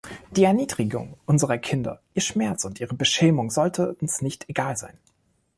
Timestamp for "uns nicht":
4.01-4.49